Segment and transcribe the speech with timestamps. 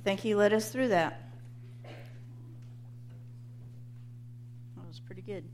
[0.00, 1.20] I think he led us through that.
[1.84, 1.92] That
[4.88, 5.44] was pretty good.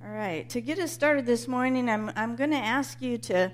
[0.00, 3.50] All right, to get us started this morning, I'm, I'm going to ask you to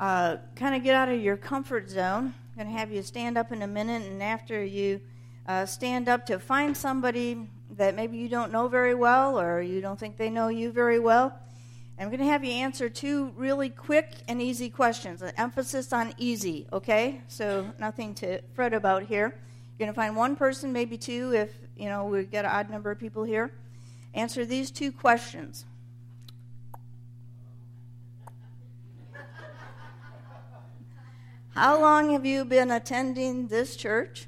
[0.00, 2.34] uh, kind of get out of your comfort zone.
[2.34, 5.00] I'm going to have you stand up in a minute, and after you
[5.46, 9.80] uh, stand up, to find somebody that maybe you don't know very well or you
[9.80, 11.38] don't think they know you very well.
[11.98, 15.22] I'm going to have you answer two really quick and easy questions.
[15.22, 17.20] An emphasis on easy, okay?
[17.28, 19.38] So nothing to fret about here.
[19.78, 22.70] You're going to find one person, maybe two, if you know we get an odd
[22.70, 23.52] number of people here.
[24.14, 25.64] Answer these two questions.
[31.54, 34.26] How long have you been attending this church?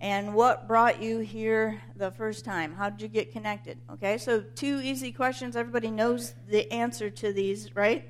[0.00, 2.74] And what brought you here the first time?
[2.74, 3.78] How did you get connected?
[3.92, 5.56] Okay, so two easy questions.
[5.56, 8.06] Everybody knows the answer to these, right?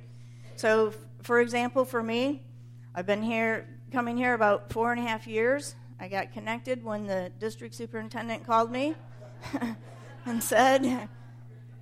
[0.57, 2.43] So, for example, for me,
[2.95, 5.77] I've been here, coming here about four and a half years.
[6.01, 8.95] I got connected when the district superintendent called me
[10.27, 11.09] and said,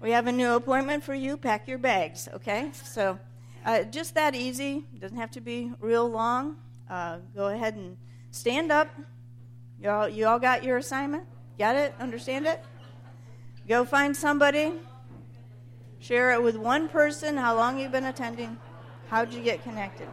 [0.01, 2.71] We have a new appointment for you, pack your bags, okay?
[2.85, 3.19] So,
[3.65, 4.85] uh, just that easy.
[4.99, 6.59] Doesn't have to be real long.
[6.91, 7.97] Uh, go ahead and
[8.31, 8.89] stand up.
[9.81, 11.25] You all, you all got your assignment?
[11.59, 11.95] Got it?
[12.01, 12.63] Understand it?
[13.69, 14.73] Go find somebody.
[15.99, 17.37] Share it with one person.
[17.37, 18.57] How long you've been attending?
[19.09, 20.09] How'd you get connected?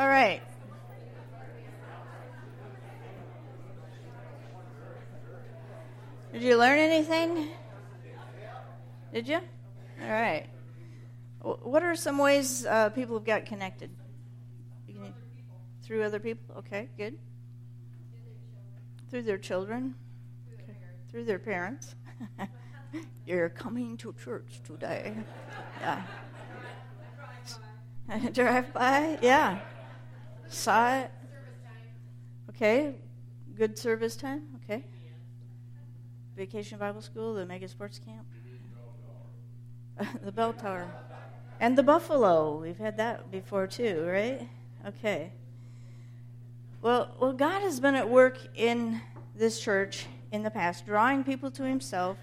[0.00, 0.40] All right.
[6.32, 7.48] Did you learn anything?
[9.12, 9.40] Did you?
[10.02, 10.46] All right.
[11.42, 13.90] What are some ways uh, people have got connected?
[15.82, 16.56] Through other people?
[16.60, 17.18] Okay, good.
[19.10, 19.94] Through their children?
[20.54, 20.78] Okay.
[21.10, 21.94] Through their parents?
[23.26, 25.12] You're coming to church today.
[25.82, 26.02] Yeah.
[28.32, 29.18] Drive by?
[29.20, 29.60] Yeah.
[30.50, 31.10] Saw it.
[32.50, 32.96] Okay.
[33.56, 34.48] Good service time.
[34.64, 34.84] Okay.
[36.36, 38.26] Vacation Bible School, the Mega Sports Camp,
[40.24, 40.90] the Bell Tower,
[41.60, 42.60] and the Buffalo.
[42.60, 44.48] We've had that before too, right?
[44.86, 45.32] Okay.
[46.82, 49.00] Well, well, God has been at work in
[49.36, 52.16] this church in the past, drawing people to Himself,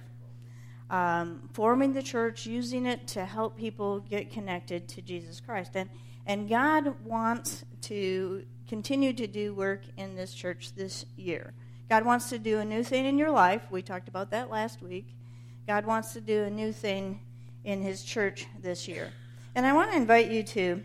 [0.90, 5.90] um, forming the church, using it to help people get connected to Jesus Christ, and
[6.28, 11.54] and God wants to continue to do work in this church this year.
[11.90, 13.62] God wants to do a new thing in your life.
[13.72, 15.08] We talked about that last week.
[15.66, 17.22] God wants to do a new thing
[17.64, 19.12] in His church this year.
[19.56, 20.84] And I want to invite you to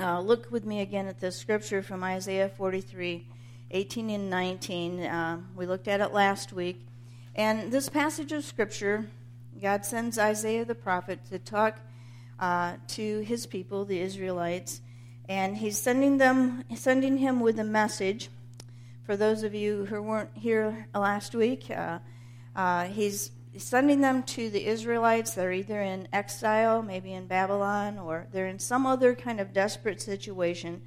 [0.00, 3.26] uh, look with me again at the scripture from Isaiah 43
[3.70, 5.00] 18 and 19.
[5.00, 6.84] Uh, we looked at it last week.
[7.34, 9.06] And this passage of scripture,
[9.60, 11.78] God sends Isaiah the prophet to talk
[12.38, 14.80] uh, to his people, the Israelites,
[15.28, 18.30] and he's sending them, sending him with a message.
[19.04, 21.98] For those of you who weren't here last week, uh,
[22.54, 25.32] uh, he's sending them to the Israelites.
[25.32, 30.00] They're either in exile, maybe in Babylon, or they're in some other kind of desperate
[30.00, 30.82] situation.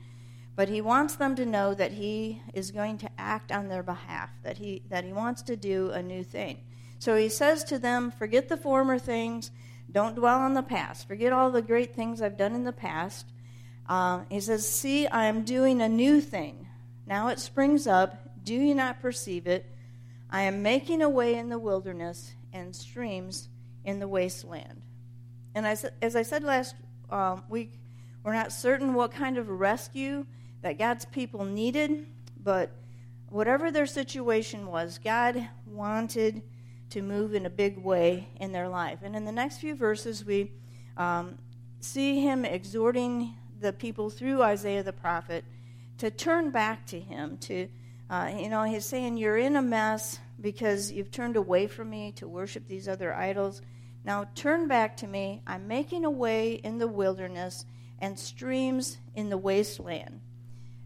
[0.56, 4.30] but he wants them to know that he is going to act on their behalf,
[4.44, 6.60] that he, that he wants to do a new thing.
[7.00, 9.50] So he says to them, Forget the former things,
[9.92, 13.26] don't dwell on the past, forget all the great things I've done in the past.
[13.90, 16.68] Uh, he says, See, I am doing a new thing.
[17.06, 18.44] Now it springs up.
[18.44, 19.66] Do you not perceive it?
[20.30, 23.50] I am making a way in the wilderness and streams
[23.84, 24.82] in the wasteland.
[25.54, 26.76] And as, as I said last
[27.10, 27.74] um, week,
[28.24, 30.26] we're not certain what kind of rescue
[30.62, 32.06] that God's people needed,
[32.42, 32.72] but
[33.30, 36.44] whatever their situation was, God wanted
[36.92, 39.00] to move in a big way in their life.
[39.02, 40.52] And in the next few verses, we
[40.98, 41.38] um,
[41.80, 45.44] see him exhorting the people through Isaiah the prophet
[45.98, 47.38] to turn back to him.
[47.40, 47.68] To,
[48.10, 52.12] uh, you know, he's saying, You're in a mess because you've turned away from me
[52.14, 53.62] to worship these other idols.
[54.04, 55.42] Now turn back to me.
[55.46, 57.66] I'm making a way in the wilderness
[58.00, 60.22] and streams in the wasteland.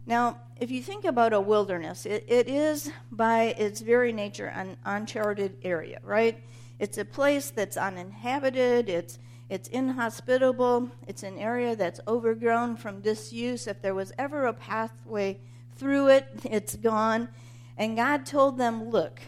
[0.06, 4.76] Now, if you think about a wilderness, it, it is by its very nature an
[4.84, 6.40] uncharted area, right?
[6.78, 9.18] It's a place that's uninhabited, it's,
[9.48, 13.66] it's inhospitable, it's an area that's overgrown from disuse.
[13.66, 15.40] If there was ever a pathway
[15.74, 17.28] through it, it's gone.
[17.76, 19.20] And God told them, Look,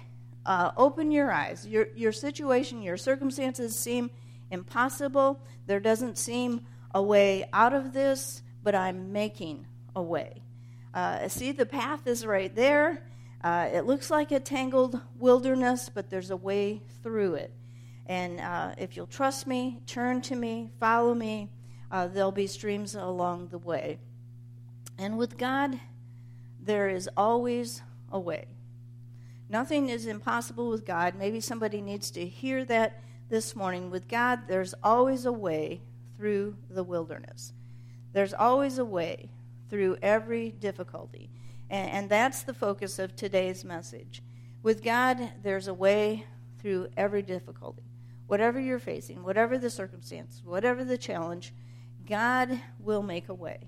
[0.47, 1.67] uh, open your eyes.
[1.67, 4.11] Your, your situation, your circumstances seem
[4.51, 5.41] impossible.
[5.67, 10.43] There doesn't seem a way out of this, but I'm making a way.
[10.99, 13.05] Uh, see, the path is right there.
[13.45, 17.53] Uh, it looks like a tangled wilderness, but there's a way through it.
[18.06, 21.50] And uh, if you'll trust me, turn to me, follow me,
[21.93, 24.00] uh, there'll be streams along the way.
[24.99, 25.79] And with God,
[26.61, 27.81] there is always
[28.11, 28.47] a way.
[29.49, 31.15] Nothing is impossible with God.
[31.15, 33.93] Maybe somebody needs to hear that this morning.
[33.93, 35.81] With God, there's always a way
[36.17, 37.53] through the wilderness.
[38.12, 39.31] There's always a way
[39.69, 41.31] through every difficulty.
[41.70, 44.23] And, and that's the focus of today's message.
[44.62, 46.26] With God, there's a way
[46.59, 47.82] through every difficulty.
[48.26, 51.55] Whatever you're facing, whatever the circumstance, whatever the challenge,
[52.06, 53.61] God will make a way.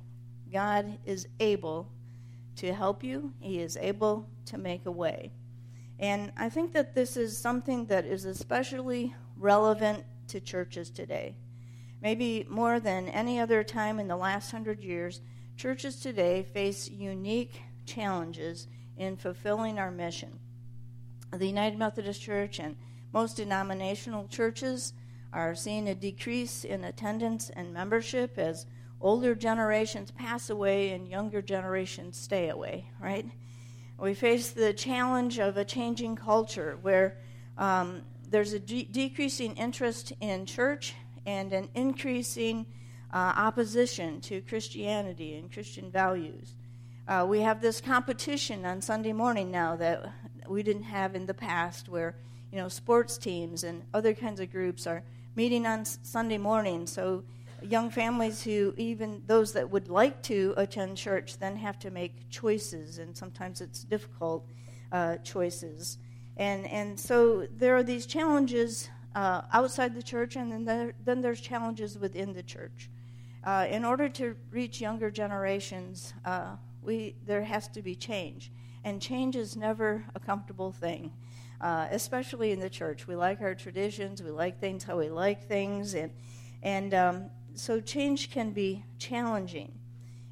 [0.52, 1.88] God is able
[2.56, 5.32] to help you, He is able to make a way.
[5.98, 11.36] And I think that this is something that is especially relevant to churches today.
[12.02, 15.20] Maybe more than any other time in the last hundred years,
[15.60, 18.66] churches today face unique challenges
[18.96, 20.38] in fulfilling our mission.
[21.34, 22.76] The United Methodist Church and
[23.12, 24.94] most denominational churches
[25.34, 28.64] are seeing a decrease in attendance and membership as
[29.02, 33.26] older generations pass away and younger generations stay away, right?
[33.98, 37.18] We face the challenge of a changing culture where
[37.58, 40.94] um, there's a de- decreasing interest in church
[41.26, 42.64] and an increasing
[43.12, 46.54] uh, opposition to Christianity and Christian values.
[47.08, 50.12] Uh, we have this competition on Sunday morning now that
[50.48, 52.14] we didn't have in the past, where
[52.52, 55.02] you know sports teams and other kinds of groups are
[55.34, 56.86] meeting on Sunday morning.
[56.86, 57.24] So
[57.62, 62.30] young families who even those that would like to attend church then have to make
[62.30, 64.46] choices, and sometimes it's difficult
[64.92, 65.98] uh, choices.
[66.36, 71.20] And and so there are these challenges uh, outside the church, and then there, then
[71.20, 72.88] there's challenges within the church.
[73.42, 78.52] Uh, in order to reach younger generations, uh, we, there has to be change.
[78.84, 81.12] And change is never a comfortable thing,
[81.60, 83.06] uh, especially in the church.
[83.06, 86.10] We like our traditions, we like things how we like things, and,
[86.62, 89.72] and um, so change can be challenging.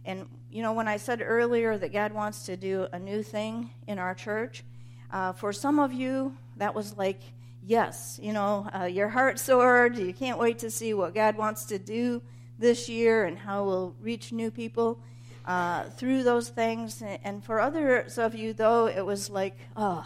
[0.04, 3.70] And, you know, when I said earlier that God wants to do a new thing
[3.86, 4.64] in our church,
[5.10, 7.20] uh, for some of you, that was like,
[7.62, 9.96] yes, you know, uh, your heart soared.
[9.96, 12.22] You can't wait to see what God wants to do
[12.58, 15.00] this year and how we'll reach new people
[15.44, 17.02] uh, through those things.
[17.24, 20.04] And for others of you, though, it was like, oh,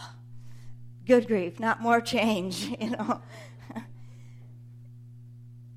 [1.06, 3.20] good grief, not more change, you know.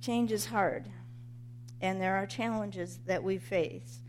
[0.01, 0.87] change is hard,
[1.81, 4.01] and there are challenges that we face.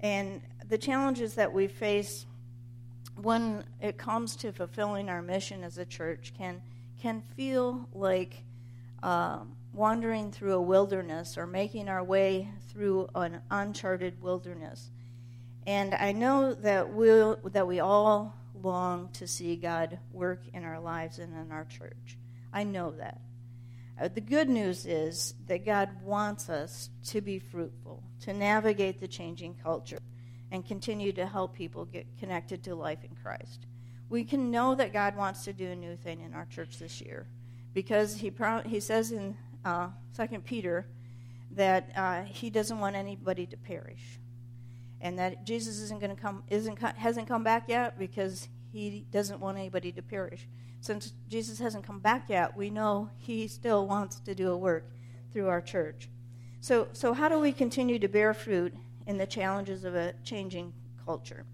[0.00, 2.26] And the challenges that we face
[3.16, 6.60] when it comes to fulfilling our mission as a church can
[7.00, 8.42] can feel like
[9.04, 14.90] um, wandering through a wilderness or making our way through an uncharted wilderness.
[15.66, 20.64] And I know that we we'll, that we all long to see God work in
[20.64, 22.16] our lives and in our church.
[22.52, 23.20] I know that.
[24.00, 29.08] Uh, the good news is that God wants us to be fruitful, to navigate the
[29.08, 30.00] changing culture,
[30.50, 33.66] and continue to help people get connected to life in Christ.
[34.08, 37.02] We can know that God wants to do a new thing in our church this
[37.02, 37.26] year
[37.74, 38.32] because he,
[38.66, 40.86] he says in uh, Second Peter
[41.50, 44.18] that uh, he doesn't want anybody to perish.
[45.00, 49.40] and that Jesus isn't going to come isn't hasn't come back yet because he doesn't
[49.40, 50.48] want anybody to perish.
[50.80, 54.84] Since Jesus hasn't come back yet, we know he still wants to do a work
[55.32, 56.08] through our church.
[56.60, 58.74] So so how do we continue to bear fruit
[59.06, 60.72] in the challenges of a changing
[61.04, 61.44] culture?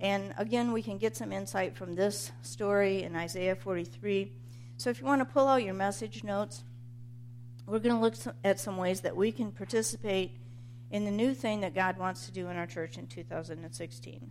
[0.00, 4.32] And again, we can get some insight from this story in Isaiah 43.
[4.82, 6.64] So if you want to pull out your message notes,
[7.68, 10.32] we're going to look at some ways that we can participate
[10.90, 14.30] in the new thing that God wants to do in our church in 2016.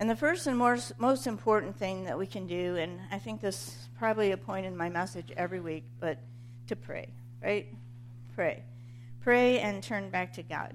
[0.00, 3.68] And the first and most, important thing that we can do, and I think this
[3.68, 6.18] is probably a point in my message every week, but
[6.66, 7.06] to pray,
[7.40, 7.68] right?
[8.34, 8.64] Pray.
[9.20, 10.74] Pray and turn back to God.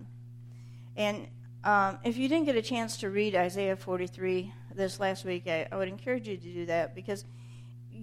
[0.95, 1.27] And
[1.65, 5.67] um, if you didn't get a chance to read Isaiah 43 this last week, I,
[5.69, 7.25] I would encourage you to do that because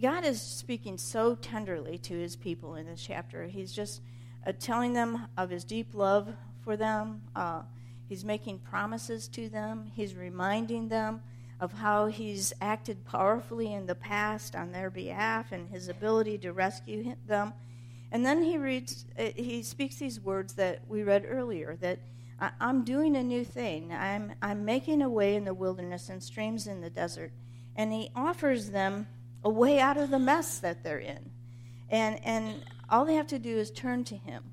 [0.01, 3.47] God is speaking so tenderly to his people in this chapter.
[3.47, 4.01] He's just
[4.47, 6.29] uh, telling them of his deep love
[6.63, 7.23] for them.
[7.35, 7.63] Uh,
[8.09, 9.91] he's making promises to them.
[9.95, 11.23] He's reminding them
[11.61, 16.53] of how he's acted powerfully in the past on their behalf and his ability to
[16.53, 17.53] rescue them.
[18.11, 21.99] And then he reads, uh, he speaks these words that we read earlier that
[22.61, 23.93] I'm doing a new thing.
[23.93, 27.33] I'm, I'm making a way in the wilderness and streams in the desert.
[27.77, 29.07] And he offers them
[29.45, 31.31] a way out of the mess that they're in.
[31.91, 34.45] And, and all they have to do is turn to him.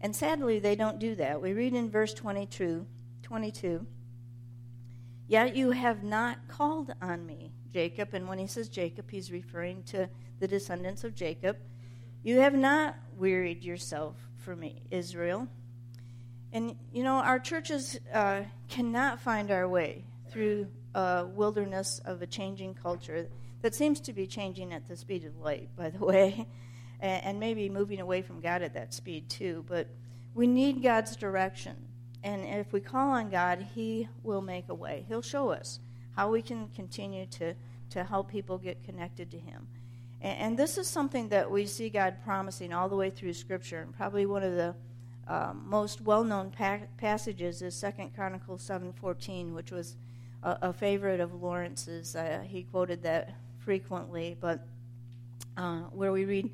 [0.00, 1.42] And sadly, they don't do that.
[1.42, 2.86] We read in verse 22,
[3.22, 3.86] 22
[5.28, 8.14] Yet you have not called on me, Jacob.
[8.14, 10.08] And when he says Jacob, he's referring to
[10.40, 11.56] the descendants of Jacob.
[12.24, 15.46] You have not wearied yourself for me, Israel.
[16.52, 20.66] And, you know, our churches uh, cannot find our way through
[20.96, 23.28] a wilderness of a changing culture
[23.62, 26.46] that seems to be changing at the speed of light, by the way
[27.02, 29.64] and, maybe moving away from God at that speed too.
[29.68, 29.88] But
[30.34, 31.76] we need God's direction.
[32.22, 35.04] And if we call on God, He will make a way.
[35.08, 35.80] He'll show us
[36.16, 37.54] how we can continue to,
[37.90, 39.66] to help people get connected to Him.
[40.20, 43.80] And, and this is something that we see God promising all the way through Scripture.
[43.80, 44.74] And probably one of the
[45.26, 49.96] um, most well-known pa- passages is Second Chronicles 7:14, which was
[50.42, 52.16] a, a, favorite of Lawrence's.
[52.16, 53.30] Uh, he quoted that
[53.64, 54.66] frequently, but
[55.56, 56.50] uh, where we read,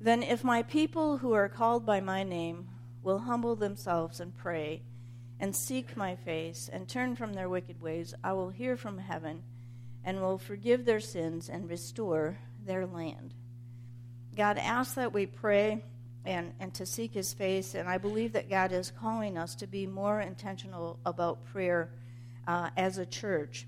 [0.00, 2.68] then, if my people who are called by my name
[3.02, 4.82] will humble themselves and pray
[5.38, 9.42] and seek my face and turn from their wicked ways, I will hear from heaven
[10.04, 13.34] and will forgive their sins and restore their land.
[14.36, 15.84] God asks that we pray
[16.24, 19.66] and, and to seek his face, and I believe that God is calling us to
[19.66, 21.90] be more intentional about prayer
[22.46, 23.66] uh, as a church.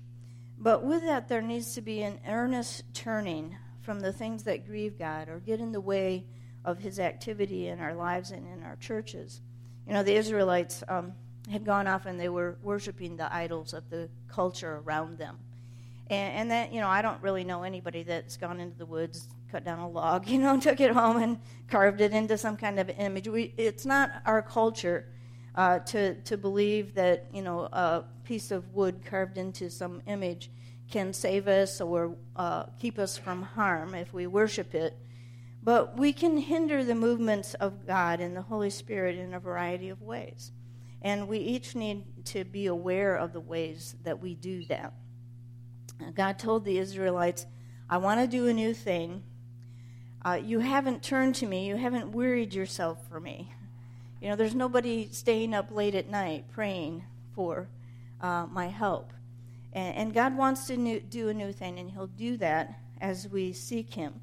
[0.57, 4.97] But with that, there needs to be an earnest turning from the things that grieve
[4.97, 6.25] God or get in the way
[6.63, 9.41] of His activity in our lives and in our churches.
[9.87, 11.13] You know, the Israelites um,
[11.51, 15.37] had gone off and they were worshiping the idols of the culture around them.
[16.07, 19.27] And, and that, you know, I don't really know anybody that's gone into the woods,
[19.51, 22.79] cut down a log, you know, took it home and carved it into some kind
[22.79, 23.27] of image.
[23.27, 25.07] We, it's not our culture
[25.53, 30.49] uh, to, to believe that, you know, a piece of wood carved into some image
[30.89, 34.95] can save us or uh, keep us from harm if we worship it.
[35.63, 39.89] But we can hinder the movements of God and the Holy Spirit in a variety
[39.89, 40.51] of ways.
[41.01, 44.93] And we each need to be aware of the ways that we do that.
[46.13, 47.45] God told the Israelites,
[47.89, 49.23] I want to do a new thing.
[50.23, 53.51] Uh, you haven't turned to me, you haven't wearied yourself for me.
[54.21, 57.03] You know, there's nobody staying up late at night praying
[57.35, 57.67] for
[58.25, 59.13] uh, my help.
[59.73, 63.27] And, and God wants to new, do a new thing, and He'll do that as
[63.27, 64.19] we seek Him,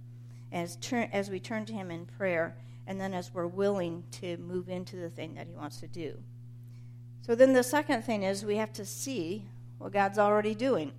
[0.51, 2.57] as, turn, as we turn to Him in prayer,
[2.87, 6.19] and then as we're willing to move into the thing that He wants to do.
[7.25, 9.45] So then the second thing is we have to see
[9.79, 10.91] what God's already doing.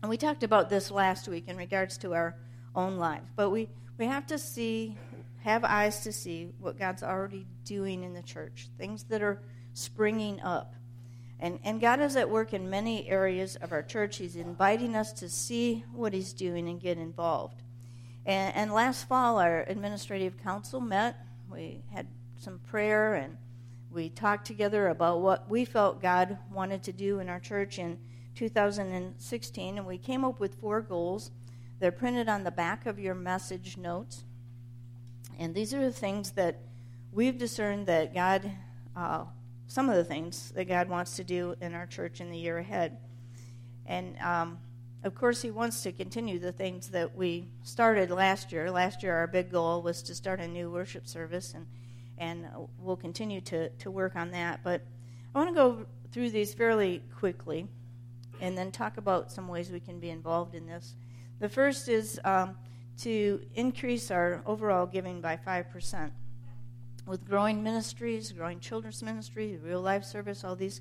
[0.00, 2.34] And we talked about this last week in regards to our
[2.74, 3.26] own lives.
[3.36, 3.68] But we,
[3.98, 4.96] we have to see,
[5.42, 9.42] have eyes to see what God's already doing in the church, things that are
[9.74, 10.75] springing up.
[11.38, 14.16] And, and God is at work in many areas of our church.
[14.16, 17.62] He's inviting us to see what He's doing and get involved.
[18.24, 21.16] And, and last fall, our administrative council met.
[21.50, 22.06] We had
[22.38, 23.36] some prayer and
[23.90, 27.98] we talked together about what we felt God wanted to do in our church in
[28.34, 29.78] 2016.
[29.78, 31.30] And we came up with four goals.
[31.78, 34.24] They're printed on the back of your message notes.
[35.38, 36.60] And these are the things that
[37.12, 38.50] we've discerned that God
[38.96, 39.24] uh,
[39.68, 42.58] some of the things that God wants to do in our church in the year
[42.58, 42.98] ahead.
[43.86, 44.58] And um,
[45.04, 48.70] of course, He wants to continue the things that we started last year.
[48.70, 51.66] Last year, our big goal was to start a new worship service, and,
[52.18, 52.46] and
[52.78, 54.60] we'll continue to, to work on that.
[54.62, 54.82] But
[55.34, 57.66] I want to go through these fairly quickly
[58.40, 60.94] and then talk about some ways we can be involved in this.
[61.40, 62.56] The first is um,
[63.02, 66.10] to increase our overall giving by 5%.
[67.06, 70.80] With growing ministries, growing children's ministry, real life service, all these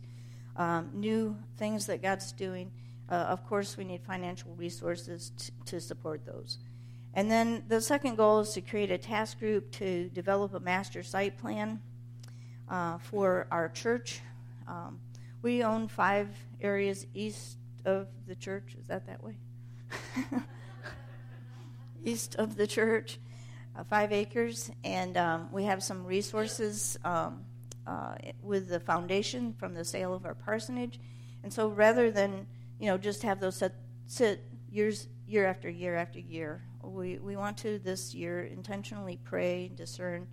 [0.55, 2.71] um, new things that God's doing,
[3.09, 6.57] uh, of course, we need financial resources t- to support those.
[7.13, 11.03] And then the second goal is to create a task group to develop a master
[11.03, 11.79] site plan
[12.67, 14.21] uh, for our church.
[14.67, 14.99] Um,
[15.41, 16.29] we own five
[16.61, 18.75] areas east of the church.
[18.79, 19.35] Is that that way?
[22.03, 23.19] east of the church,
[23.77, 27.45] uh, five acres, and um, we have some resources um,
[27.85, 30.99] uh, with the foundation from the sale of our parsonage.
[31.43, 32.47] And so, rather than
[32.79, 33.73] you know just have those sit,
[34.07, 39.71] sit years year after year after year, we we want to this year intentionally pray,
[39.75, 40.27] discern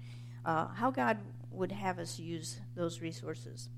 [0.45, 1.19] uh, how God
[1.51, 3.69] would have us use those resources.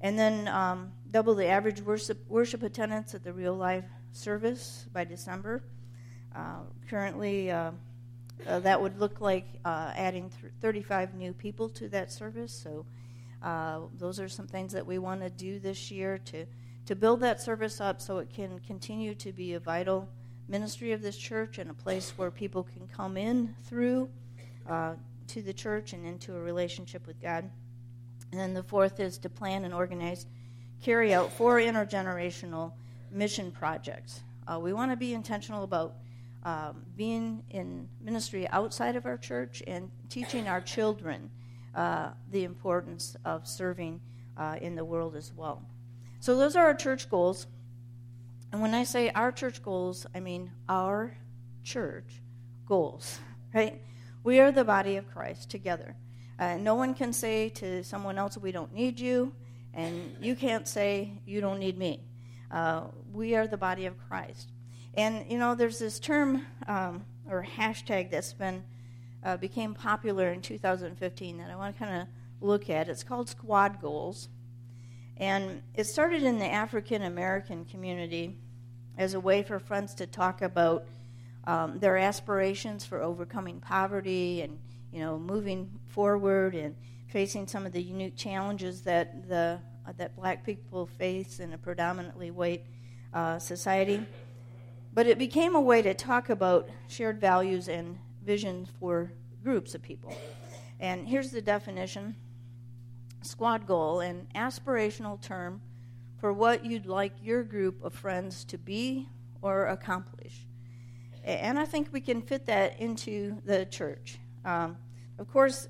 [0.00, 5.04] And then um, double the average worship, worship attendance at the real life service by
[5.04, 5.62] December.
[6.34, 7.52] Uh, currently,
[8.46, 12.52] uh, that would look like uh, adding th- 35 new people to that service.
[12.52, 12.86] So,
[13.42, 16.46] uh, those are some things that we want to do this year to,
[16.86, 20.08] to build that service up so it can continue to be a vital
[20.48, 24.08] ministry of this church and a place where people can come in through
[24.68, 24.94] uh,
[25.26, 27.50] to the church and into a relationship with God.
[28.30, 30.26] And then the fourth is to plan and organize,
[30.82, 32.72] carry out four intergenerational
[33.10, 34.20] mission projects.
[34.46, 35.96] Uh, we want to be intentional about
[36.44, 41.30] um, being in ministry outside of our church and teaching our children
[41.74, 44.00] uh, the importance of serving
[44.36, 45.62] uh, in the world as well.
[46.20, 47.46] So, those are our church goals.
[48.52, 51.16] And when I say our church goals, I mean our
[51.64, 52.20] church
[52.66, 53.18] goals,
[53.54, 53.80] right?
[54.24, 55.96] We are the body of Christ together.
[56.38, 59.32] Uh, no one can say to someone else, We don't need you,
[59.74, 62.04] and you can't say, You don't need me.
[62.50, 64.50] Uh, we are the body of Christ.
[64.94, 68.62] And, you know, there's this term um, or hashtag that's been
[69.24, 72.08] uh, became popular in 2015 that I want to kind of
[72.40, 72.88] look at.
[72.88, 74.28] It's called Squad Goals.
[75.16, 78.36] And it started in the African American community
[78.98, 80.84] as a way for friends to talk about
[81.44, 84.58] um, their aspirations for overcoming poverty and
[84.92, 86.74] you know moving forward and
[87.08, 91.58] facing some of the unique challenges that the uh, that black people face in a
[91.58, 92.64] predominantly white
[93.12, 94.04] uh, society.
[94.94, 99.82] But it became a way to talk about shared values and vision for groups of
[99.82, 100.14] people.
[100.80, 102.16] And here's the definition
[103.22, 105.60] squad goal, an aspirational term
[106.18, 109.08] for what you'd like your group of friends to be
[109.40, 110.46] or accomplish.
[111.24, 114.18] And I think we can fit that into the church.
[114.44, 114.76] Um,
[115.18, 115.68] of course,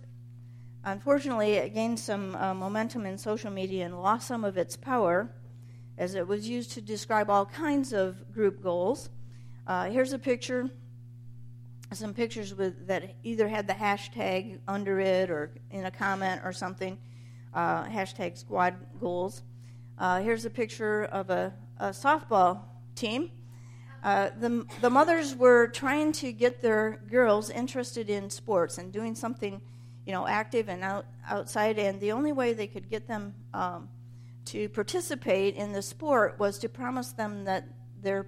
[0.83, 5.31] unfortunately, it gained some uh, momentum in social media and lost some of its power
[6.03, 9.09] as it was used to describe all kinds of group goals.
[9.69, 10.69] Uh, here's a picture
[11.93, 16.53] some pictures with that either had the hashtag under it or in a comment or
[16.53, 16.99] something.
[17.55, 19.43] Uh, hashtag squad goals.
[19.97, 22.63] Uh, here's a picture of a, a softball
[22.97, 23.31] team.
[24.03, 29.15] Uh, the, the mothers were trying to get their girls interested in sports and doing
[29.15, 29.61] something,
[30.05, 31.79] you know, active and out, outside.
[31.79, 33.89] And the only way they could get them um,
[34.47, 37.69] to participate in the sport was to promise them that
[38.01, 38.27] their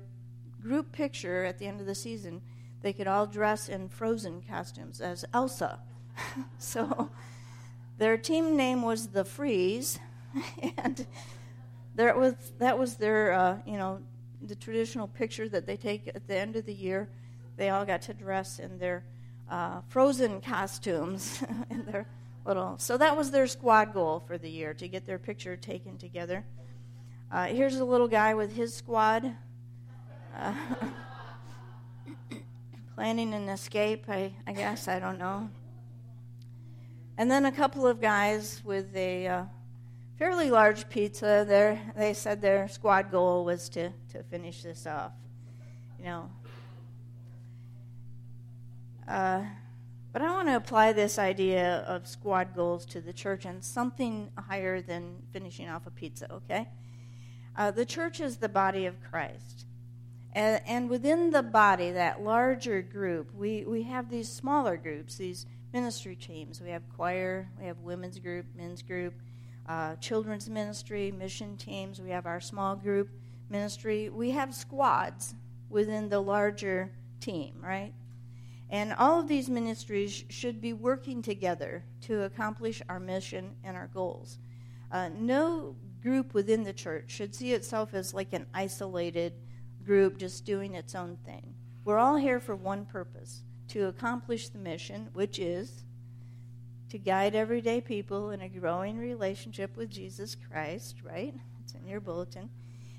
[0.63, 2.41] group picture at the end of the season
[2.85, 5.81] they could all dress in frozen costumes as Elsa.
[6.59, 7.11] so
[7.97, 9.99] their team name was the Freeze,
[10.77, 11.07] and
[11.95, 14.03] there was that was their uh, you know
[14.43, 17.09] the traditional picture that they take at the end of the year.
[17.57, 19.05] They all got to dress in their
[19.51, 22.07] uh, frozen costumes in their
[22.45, 22.79] little.
[22.79, 26.45] So that was their squad goal for the year to get their picture taken together.
[27.31, 29.35] Uh, here's a little guy with his squad.
[30.37, 30.55] Uh,
[32.95, 34.89] planning an escape, I, I guess.
[34.89, 35.51] I don't know.
[37.17, 39.45] And then a couple of guys with a uh,
[40.19, 41.45] fairly large pizza.
[41.47, 45.13] There, they said their squad goal was to, to finish this off.
[45.99, 46.31] You know.
[50.15, 54.31] But I want to apply this idea of squad goals to the church and something
[54.39, 56.69] higher than finishing off a pizza, okay?
[57.57, 59.67] Uh, the church is the body of Christ.
[60.33, 65.47] And, and within the body, that larger group, we, we have these smaller groups, these
[65.73, 66.61] ministry teams.
[66.61, 69.15] We have choir, we have women's group, men's group,
[69.69, 72.01] uh, children's ministry, mission teams.
[72.01, 73.09] We have our small group
[73.51, 74.11] ministry.
[74.11, 75.35] We have squads
[75.69, 77.93] within the larger team, right?
[78.75, 83.87] And all of these ministries should be working together to accomplish our mission and our
[83.95, 84.41] goals.
[84.91, 89.33] Uh, no group within the church should see itself as like an isolated
[89.87, 91.55] group just doing its own thing.
[91.85, 95.85] We're all here for one purpose to accomplish the mission, which is
[96.91, 101.33] to guide everyday people in a growing relationship with Jesus Christ, right?
[101.63, 102.51] It's in your bulletin.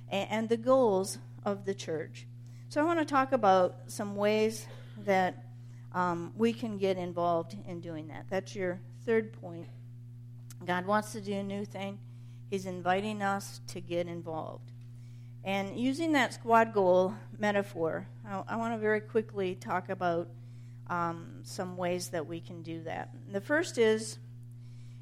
[0.07, 2.27] And, and the goals of the church.
[2.69, 4.67] So I want to talk about some ways
[4.99, 5.41] that
[5.95, 8.25] um, we can get involved in doing that.
[8.29, 9.67] That's your third point.
[10.65, 11.97] God wants to do a new thing.
[12.49, 14.71] He's inviting us to get involved.
[15.45, 20.27] And using that squad goal metaphor, I, I want to very quickly talk about
[20.87, 23.11] um, some ways that we can do that.
[23.31, 24.17] The first is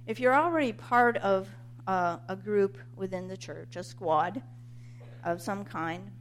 [0.05, 1.49] if you're already part of
[1.87, 4.43] uh, a group within the church, a squad
[5.23, 6.11] of some kind,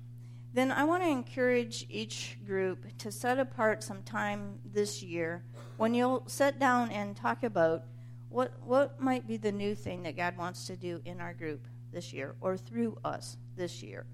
[0.54, 5.44] then I want to encourage each group to set apart some time this year
[5.76, 7.84] when you'll sit down and talk about
[8.28, 11.66] what, what might be the new thing that God wants to do in our group
[11.92, 14.06] this year or through us this year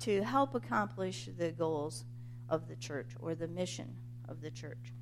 [0.00, 2.04] to help accomplish the goals
[2.48, 3.94] of the church or the mission
[4.28, 4.92] of the church.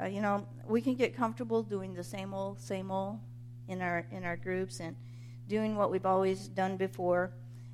[0.00, 3.18] Uh, you know, we can get comfortable doing the same old, same old
[3.68, 4.96] in our in our groups and
[5.48, 7.32] doing what we've always done before.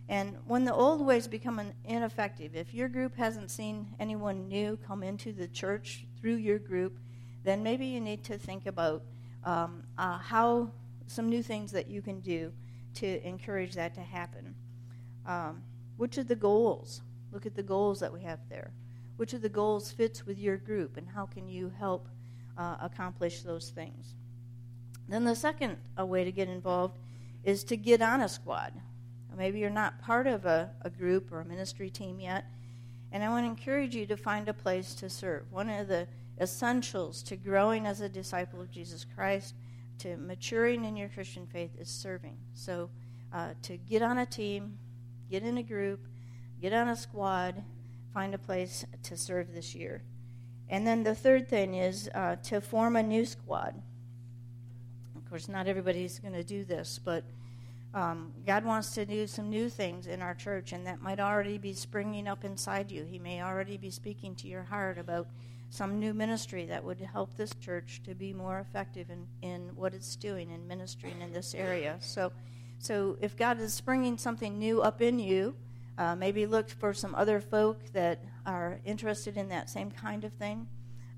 [0.08, 5.02] And when the old ways become ineffective, if your group hasn't seen anyone new come
[5.02, 6.98] into the church through your group,
[7.44, 9.02] then maybe you need to think about
[9.44, 10.70] um, uh, how
[11.06, 12.52] some new things that you can do
[12.94, 14.54] to encourage that to happen.
[15.26, 15.62] Um,
[15.96, 17.02] which of the goals?
[17.32, 18.70] Look at the goals that we have there.
[19.16, 22.08] Which of the goals fits with your group, and how can you help
[22.56, 24.14] uh, accomplish those things?
[25.08, 26.98] Then the second uh, way to get involved
[27.44, 28.72] is to get on a squad.
[29.38, 32.44] Maybe you're not part of a, a group or a ministry team yet,
[33.12, 35.44] and I want to encourage you to find a place to serve.
[35.52, 36.08] One of the
[36.40, 39.54] essentials to growing as a disciple of Jesus Christ,
[40.00, 42.36] to maturing in your Christian faith, is serving.
[42.52, 42.90] So,
[43.32, 44.76] uh, to get on a team,
[45.30, 46.00] get in a group,
[46.60, 47.62] get on a squad,
[48.12, 50.02] find a place to serve this year.
[50.68, 53.80] And then the third thing is uh, to form a new squad.
[55.16, 57.22] Of course, not everybody's going to do this, but
[57.94, 61.56] um, God wants to do some new things in our church, and that might already
[61.56, 63.04] be springing up inside you.
[63.04, 65.28] He may already be speaking to your heart about
[65.70, 69.94] some new ministry that would help this church to be more effective in, in what
[69.94, 71.96] it's doing in ministering in this area.
[72.00, 72.32] So,
[72.78, 75.54] so if God is springing something new up in you,
[75.96, 80.32] uh, maybe look for some other folk that are interested in that same kind of
[80.34, 80.66] thing.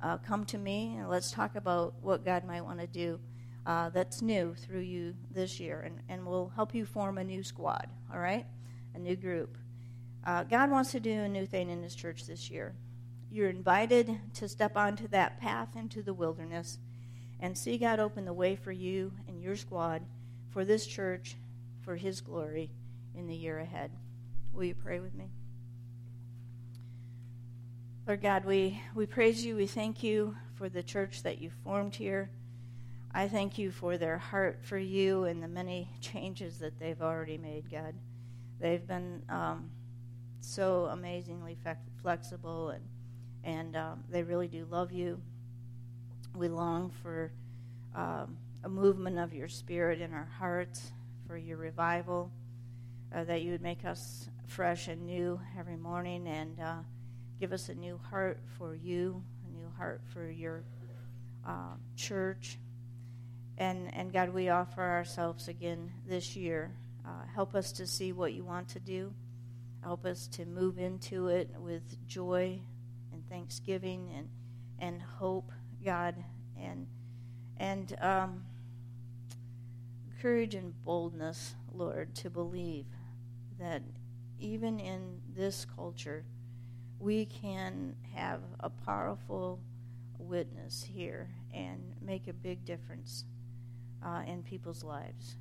[0.03, 3.21] Uh, come to me and let's talk about what God might want to do
[3.67, 7.43] uh, that's new through you this year, and, and we'll help you form a new
[7.43, 8.47] squad, all right?
[8.95, 9.57] A new group.
[10.25, 12.75] Uh, God wants to do a new thing in His church this year.
[13.31, 16.79] You're invited to step onto that path into the wilderness
[17.39, 20.03] and see God open the way for you and your squad,
[20.51, 21.37] for this church,
[21.83, 22.71] for His glory
[23.15, 23.91] in the year ahead.
[24.53, 25.31] Will you pray with me?
[28.07, 29.55] Lord God, we, we praise you.
[29.55, 32.31] We thank you for the church that you formed here.
[33.13, 37.39] I thank you for their heart for you and the many changes that they've already
[37.39, 37.95] made, God.
[38.61, 39.71] They've been um,
[40.41, 41.57] so amazingly
[42.03, 42.85] flexible and
[43.43, 45.21] and um, they really do love you.
[46.35, 47.33] We long for
[47.95, 50.93] um, a movement of your spirit in our hearts,
[51.27, 52.31] for your revival,
[53.15, 56.75] uh, that you would make us fresh and new every morning and uh,
[57.41, 60.63] give us a new heart for you, a new heart for your
[61.47, 62.59] uh, church.
[63.61, 66.73] And, and God, we offer ourselves again this year.
[67.05, 69.13] Uh, help us to see what you want to do.
[69.83, 72.59] Help us to move into it with joy
[73.13, 74.29] and thanksgiving and,
[74.79, 75.53] and hope,
[75.85, 76.15] God,
[76.59, 76.87] and,
[77.59, 78.45] and um,
[80.23, 82.87] courage and boldness, Lord, to believe
[83.59, 83.83] that
[84.39, 86.25] even in this culture,
[86.99, 89.61] we can have a powerful
[90.19, 93.25] witness here and make a big difference
[94.05, 95.37] uh, in people's lives.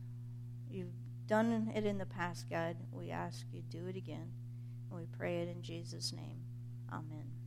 [0.69, 0.93] You've
[1.27, 2.75] done it in the past, God.
[2.91, 4.31] We ask you do it again.
[4.89, 6.41] And we pray it in Jesus' name.
[6.91, 7.38] Amen.